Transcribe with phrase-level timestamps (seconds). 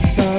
[0.00, 0.35] sun.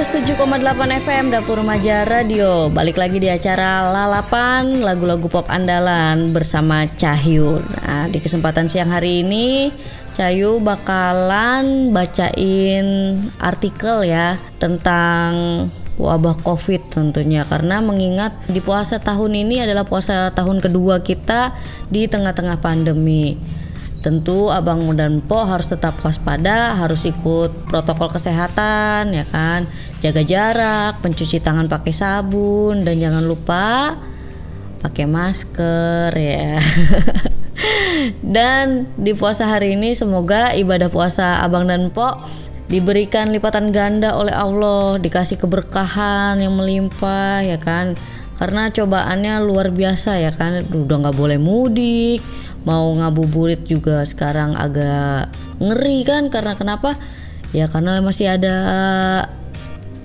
[0.00, 2.72] 107,8 FM Dapur Remaja Radio.
[2.72, 7.60] Balik lagi di acara Lalapan Lagu-lagu pop andalan bersama Cahyu.
[7.60, 9.68] Nah di kesempatan siang hari ini
[10.16, 12.88] Cahyu bakalan bacain
[13.44, 15.68] artikel ya Tentang
[16.00, 17.44] wabah covid tentunya.
[17.44, 21.52] Karena mengingat di puasa tahun ini adalah puasa tahun kedua kita
[21.92, 23.36] Di tengah-tengah pandemi.
[24.00, 29.68] Tentu abang dan po harus tetap waspada harus ikut protokol kesehatan ya kan
[30.00, 33.96] jaga jarak pencuci tangan pakai sabun dan jangan lupa
[34.80, 36.56] pakai masker ya.
[38.24, 42.16] Dan di puasa hari ini semoga ibadah puasa abang dan po
[42.70, 47.92] diberikan lipatan ganda oleh Allah dikasih keberkahan yang melimpah ya kan?
[48.40, 50.64] Karena cobaannya luar biasa ya kan?
[50.72, 52.24] Udah nggak boleh mudik
[52.64, 55.28] mau ngabuburit juga sekarang agak
[55.60, 56.32] ngeri kan?
[56.32, 56.96] Karena kenapa?
[57.52, 58.56] Ya karena masih ada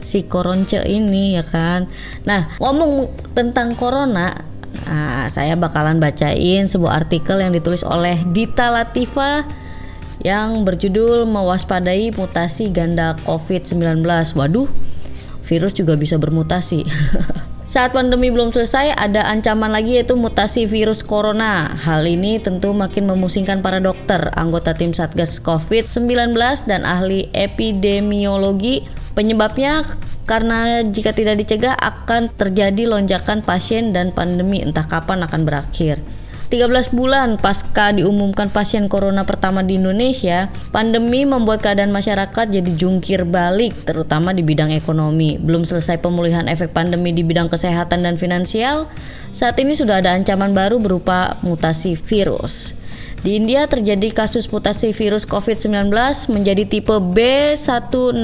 [0.05, 1.89] si koronce ini ya kan
[2.23, 4.45] nah ngomong tentang corona
[4.85, 9.43] nah, saya bakalan bacain sebuah artikel yang ditulis oleh Dita Latifa
[10.21, 14.05] yang berjudul mewaspadai mutasi ganda COVID-19
[14.37, 14.69] waduh
[15.41, 16.85] virus juga bisa bermutasi
[17.65, 21.73] Saat pandemi belum selesai, ada ancaman lagi yaitu mutasi virus corona.
[21.73, 26.37] Hal ini tentu makin memusingkan para dokter, anggota tim Satgas COVID-19
[26.69, 28.85] dan ahli epidemiologi.
[29.15, 29.87] Penyebabnya
[30.27, 36.03] karena jika tidak dicegah akan terjadi lonjakan pasien dan pandemi entah kapan akan berakhir.
[36.45, 43.25] 13 bulan pasca diumumkan pasien corona pertama di Indonesia, pandemi membuat keadaan masyarakat jadi jungkir
[43.25, 45.41] balik, terutama di bidang ekonomi.
[45.41, 48.85] Belum selesai pemulihan efek pandemi di bidang kesehatan dan finansial,
[49.33, 52.77] saat ini sudah ada ancaman baru berupa mutasi virus.
[53.25, 55.89] Di India terjadi kasus mutasi virus COVID-19
[56.29, 58.21] menjadi tipe B1617.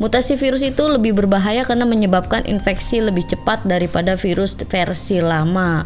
[0.00, 5.84] Mutasi virus itu lebih berbahaya karena menyebabkan infeksi lebih cepat daripada virus versi lama.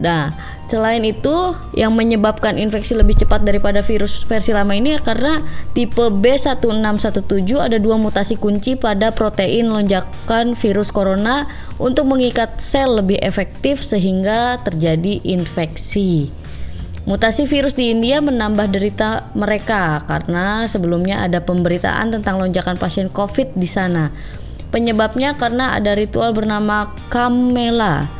[0.00, 0.32] Nah,
[0.64, 5.44] selain itu yang menyebabkan infeksi lebih cepat daripada virus versi lama ini karena
[5.76, 11.44] tipe B1617 ada dua mutasi kunci pada protein lonjakan virus corona
[11.76, 16.45] untuk mengikat sel lebih efektif sehingga terjadi infeksi.
[17.06, 23.54] Mutasi virus di India menambah derita mereka karena sebelumnya ada pemberitaan tentang lonjakan pasien COVID
[23.54, 24.10] di sana.
[24.74, 28.10] Penyebabnya karena ada ritual bernama Kamela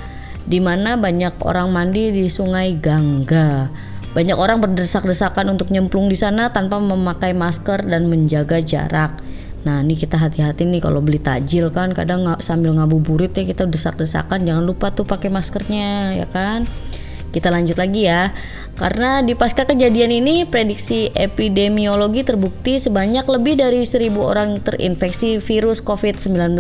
[0.47, 3.75] di mana banyak orang mandi di Sungai Gangga.
[4.15, 9.19] Banyak orang berdesak-desakan untuk nyemplung di sana tanpa memakai masker dan menjaga jarak.
[9.67, 14.47] Nah, ini kita hati-hati nih kalau beli takjil kan kadang sambil ngabuburit ya kita desak-desakan
[14.47, 16.71] jangan lupa tuh pakai maskernya ya kan.
[17.37, 18.33] Kita lanjut lagi ya.
[18.81, 25.85] Karena di pasca kejadian ini prediksi epidemiologi terbukti sebanyak lebih dari 1000 orang terinfeksi virus
[25.85, 26.57] COVID-19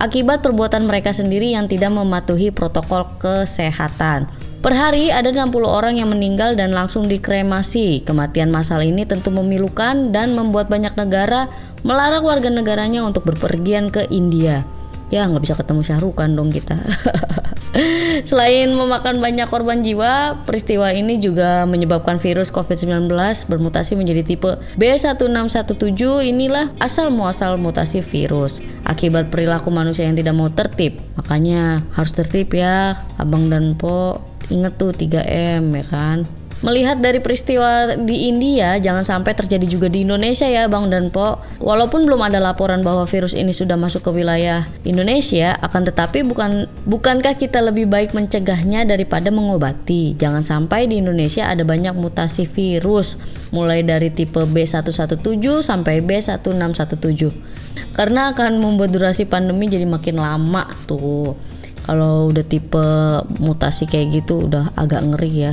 [0.00, 4.24] akibat perbuatan mereka sendiri yang tidak mematuhi protokol kesehatan.
[4.64, 8.00] Per hari ada 60 orang yang meninggal dan langsung dikremasi.
[8.08, 11.52] Kematian massal ini tentu memilukan dan membuat banyak negara
[11.84, 14.64] melarang warga negaranya untuk berpergian ke India.
[15.12, 16.80] Ya nggak bisa ketemu Syahrukan dong kita.
[18.28, 23.10] Selain memakan banyak korban jiwa, peristiwa ini juga menyebabkan virus COVID-19
[23.50, 26.30] bermutasi menjadi tipe B1617.
[26.30, 31.02] Inilah asal muasal mutasi virus akibat perilaku manusia yang tidak mau tertib.
[31.18, 34.22] Makanya harus tertib ya, Abang dan Po.
[34.52, 36.43] Ingat tuh 3M ya kan.
[36.64, 41.36] Melihat dari peristiwa di India, jangan sampai terjadi juga di Indonesia ya Bang dan Po.
[41.60, 46.64] Walaupun belum ada laporan bahwa virus ini sudah masuk ke wilayah Indonesia, akan tetapi bukan
[46.88, 50.16] bukankah kita lebih baik mencegahnya daripada mengobati?
[50.16, 53.20] Jangan sampai di Indonesia ada banyak mutasi virus,
[53.52, 55.20] mulai dari tipe B117
[55.60, 57.28] sampai B1617.
[57.92, 61.36] Karena akan membuat durasi pandemi jadi makin lama tuh.
[61.84, 62.86] Kalau udah tipe
[63.36, 65.52] mutasi kayak gitu udah agak ngeri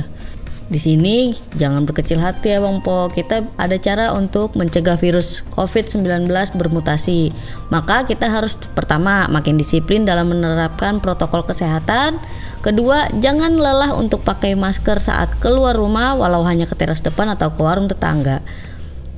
[0.72, 3.12] Di sini jangan berkecil hati ya Bang Po.
[3.12, 7.28] Kita ada cara untuk mencegah virus COVID-19 bermutasi.
[7.68, 12.16] Maka kita harus pertama makin disiplin dalam menerapkan protokol kesehatan.
[12.64, 17.52] Kedua, jangan lelah untuk pakai masker saat keluar rumah walau hanya ke teras depan atau
[17.52, 18.40] ke warung tetangga.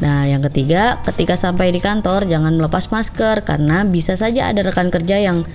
[0.03, 4.91] Nah, yang ketiga, ketika sampai di kantor jangan melepas masker karena bisa saja ada rekan
[4.91, 5.47] kerja yang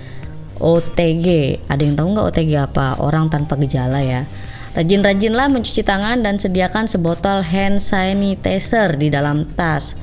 [0.64, 1.60] OTG.
[1.68, 3.04] Ada yang tahu nggak OTG apa?
[3.04, 4.24] Orang tanpa gejala ya.
[4.80, 10.00] Rajin-rajinlah mencuci tangan dan sediakan sebotol hand sanitizer di dalam tas.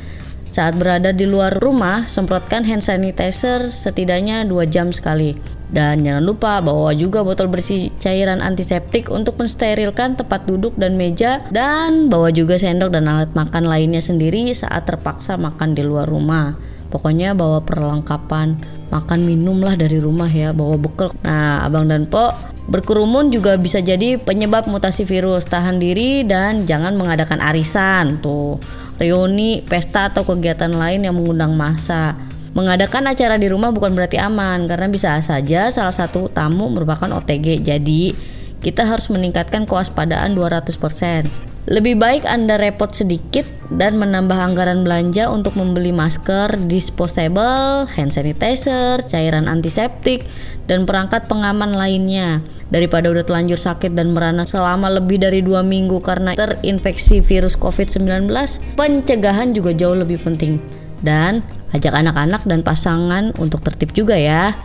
[0.52, 5.32] Saat berada di luar rumah, semprotkan hand sanitizer setidaknya 2 jam sekali.
[5.72, 11.40] Dan jangan lupa bawa juga botol bersih cairan antiseptik untuk mensterilkan tempat duduk dan meja
[11.48, 16.52] dan bawa juga sendok dan alat makan lainnya sendiri saat terpaksa makan di luar rumah.
[16.86, 18.62] pokoknya bawa perlengkapan
[18.94, 22.30] makan minum lah dari rumah ya bawa bekal nah abang dan po
[22.66, 28.58] berkerumun juga bisa jadi penyebab mutasi virus tahan diri dan jangan mengadakan arisan tuh
[28.98, 32.18] reuni pesta atau kegiatan lain yang mengundang massa
[32.56, 37.60] Mengadakan acara di rumah bukan berarti aman karena bisa saja salah satu tamu merupakan OTG.
[37.60, 38.16] Jadi,
[38.64, 41.28] kita harus meningkatkan kewaspadaan 200%.
[41.68, 49.04] Lebih baik Anda repot sedikit dan menambah anggaran belanja untuk membeli masker, disposable, hand sanitizer,
[49.04, 50.24] cairan antiseptik,
[50.64, 56.02] dan perangkat pengaman lainnya daripada udah telanjur sakit dan merana selama lebih dari dua minggu
[56.02, 58.26] karena terinfeksi virus COVID-19,
[58.74, 60.58] pencegahan juga jauh lebih penting.
[61.02, 64.56] Dan ajak anak-anak dan pasangan untuk tertib juga ya.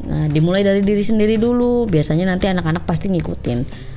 [0.00, 1.84] Nah, dimulai dari diri sendiri dulu.
[1.90, 3.90] Biasanya nanti anak-anak pasti ngikutin.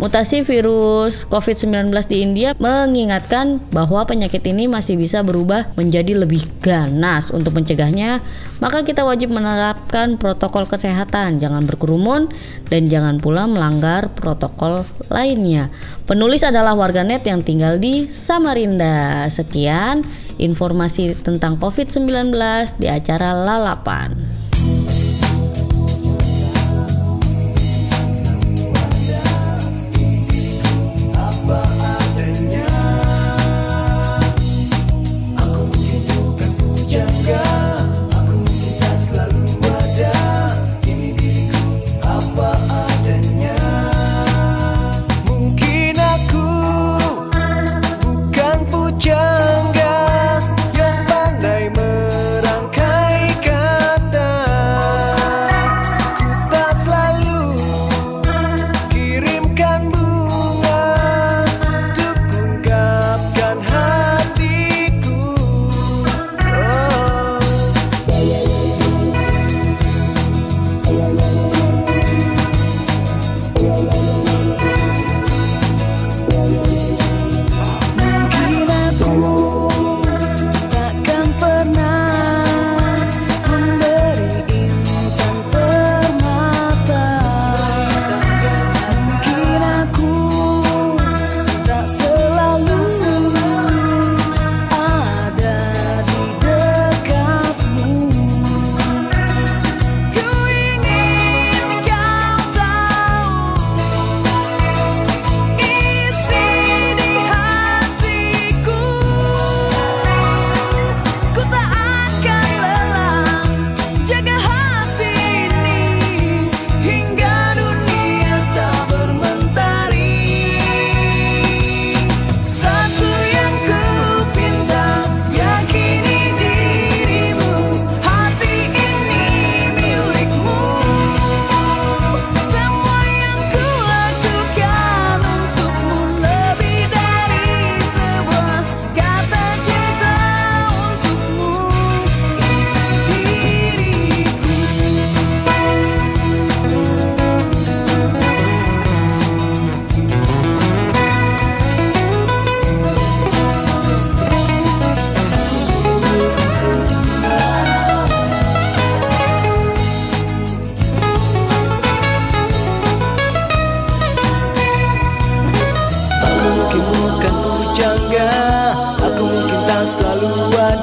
[0.00, 7.28] Mutasi virus COVID-19 di India mengingatkan bahwa penyakit ini masih bisa berubah menjadi lebih ganas.
[7.28, 8.24] Untuk mencegahnya,
[8.56, 12.32] maka kita wajib menerapkan protokol kesehatan, jangan berkerumun
[12.72, 15.68] dan jangan pula melanggar protokol lainnya.
[16.08, 19.28] Penulis adalah warganet yang tinggal di Samarinda.
[19.28, 20.08] Sekian
[20.40, 22.32] informasi tentang COVID-19
[22.80, 24.41] di acara Lalapan.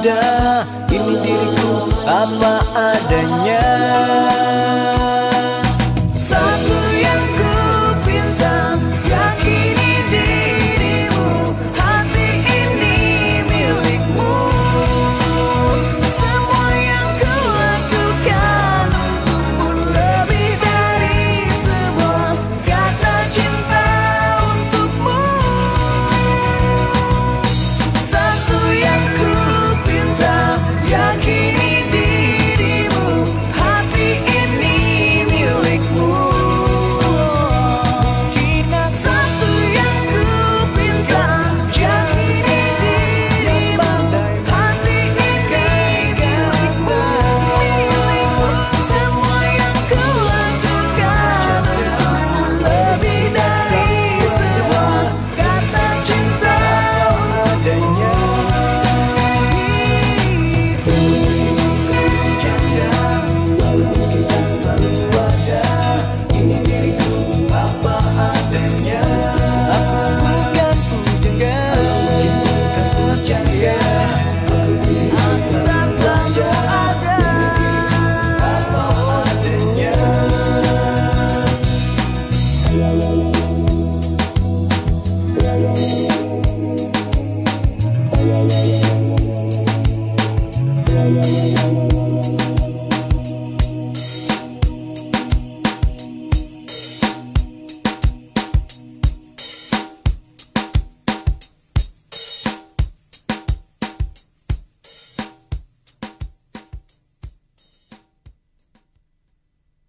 [0.00, 0.64] Ada.
[0.88, 3.60] Ini diriku apa adanya